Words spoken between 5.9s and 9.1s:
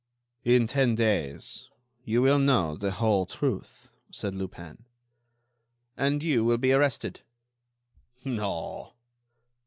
"And you will be arrested." "No."